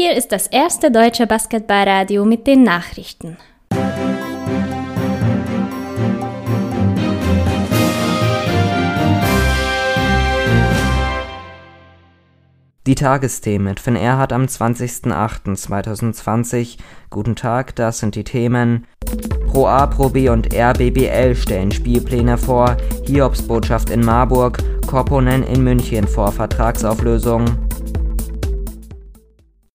[0.00, 3.36] Hier ist das erste deutsche Basketballradio mit den Nachrichten.
[12.86, 16.76] Die Tagesthemen mit Finn Erhardt am 20.08.2020.
[17.10, 18.86] Guten Tag, das sind die Themen.
[19.48, 22.76] Pro A, Pro B und RBBL stellen Spielpläne vor.
[23.04, 24.58] Hiobs Botschaft in Marburg.
[24.86, 27.67] Kopponen in München vor Vertragsauflösung.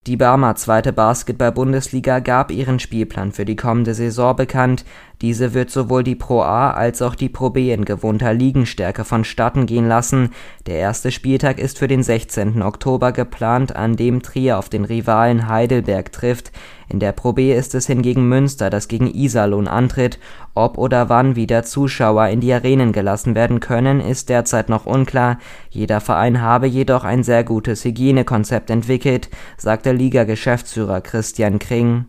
[0.05, 4.83] Die Barmer zweite Basketball-Bundesliga gab ihren Spielplan für die kommende Saison bekannt.
[5.21, 9.65] Diese wird sowohl die Pro A als auch die Pro B in gewohnter Ligenstärke vonstatten
[9.65, 10.31] gehen lassen.
[10.65, 12.61] Der erste Spieltag ist für den 16.
[12.63, 16.51] Oktober geplant, an dem Trier auf den Rivalen Heidelberg trifft.
[16.93, 20.19] In der Pro B ist es hingegen Münster, das gegen Iserlohn antritt.
[20.53, 25.39] Ob oder wann wieder Zuschauer in die Arenen gelassen werden können, ist derzeit noch unklar.
[25.71, 32.05] Jeder Verein habe jedoch ein sehr gutes Hygienekonzept entwickelt, sagte Liga-Geschäftsführer Christian Kring.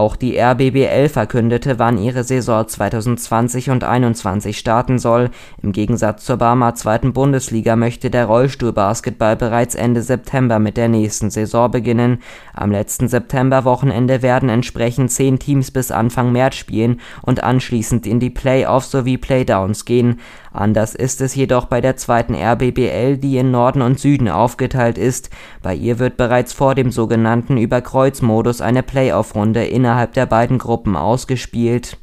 [0.00, 5.28] Auch die RBBL verkündete, wann ihre Saison 2020 und 21 starten soll.
[5.62, 11.28] Im Gegensatz zur Barmer zweiten Bundesliga möchte der Rollstuhlbasketball bereits Ende September mit der nächsten
[11.28, 12.22] Saison beginnen.
[12.54, 18.30] Am letzten Septemberwochenende werden entsprechend zehn Teams bis Anfang März spielen und anschließend in die
[18.30, 20.18] Playoffs sowie Playdowns gehen.
[20.52, 25.30] Anders ist es jedoch bei der zweiten RBBL, die in Norden und Süden aufgeteilt ist.
[25.62, 31.98] Bei ihr wird bereits vor dem sogenannten Überkreuzmodus eine Playoff-Runde innerhalb der beiden Gruppen ausgespielt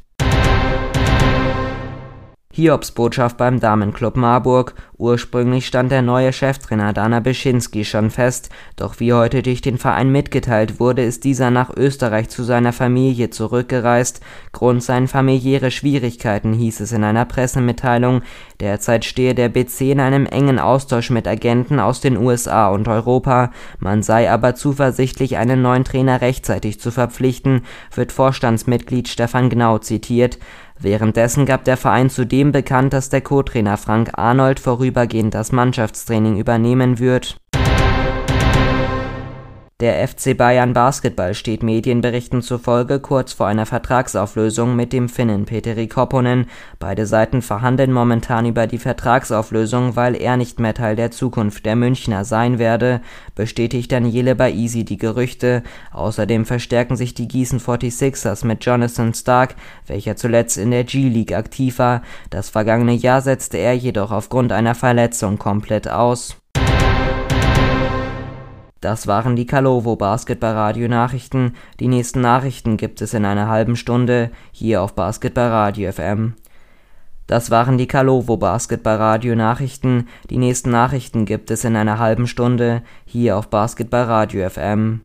[2.58, 4.74] Hiobsbotschaft beim Damenclub Marburg.
[4.98, 10.10] Ursprünglich stand der neue Cheftrainer Dana Beschinski schon fest, doch wie heute durch den Verein
[10.10, 14.20] mitgeteilt wurde, ist dieser nach Österreich zu seiner Familie zurückgereist.
[14.50, 18.22] Grund seien familiäre Schwierigkeiten, hieß es in einer Pressemitteilung.
[18.58, 23.52] Derzeit stehe der BC in einem engen Austausch mit Agenten aus den USA und Europa.
[23.78, 27.62] Man sei aber zuversichtlich, einen neuen Trainer rechtzeitig zu verpflichten,
[27.94, 30.38] wird Vorstandsmitglied Stefan Gnau zitiert.
[30.80, 36.98] Währenddessen gab der Verein zudem bekannt, dass der Co-Trainer Frank Arnold vorübergehend das Mannschaftstraining übernehmen
[36.98, 37.36] wird
[39.80, 45.86] der FC Bayern Basketball steht Medienberichten zufolge kurz vor einer Vertragsauflösung mit dem Finnen Peteri
[45.86, 46.46] Kopponen.
[46.80, 51.76] Beide Seiten verhandeln momentan über die Vertragsauflösung, weil er nicht mehr Teil der Zukunft der
[51.76, 53.00] Münchner sein werde,
[53.36, 55.62] bestätigt Daniele Baisi die Gerüchte.
[55.92, 59.54] Außerdem verstärken sich die Gießen 46ers mit Jonathan Stark,
[59.86, 62.02] welcher zuletzt in der G-League aktiv war.
[62.30, 66.36] Das vergangene Jahr setzte er jedoch aufgrund einer Verletzung komplett aus.
[68.80, 71.54] Das waren die Kalovo Basketballradio Nachrichten.
[71.80, 76.34] Die nächsten Nachrichten gibt es in einer halben Stunde hier auf Basketballradio FM.
[77.26, 80.06] Das waren die Kalovo Basketballradio Nachrichten.
[80.30, 85.02] Die nächsten Nachrichten gibt es in einer halben Stunde hier auf Basketballradio FM.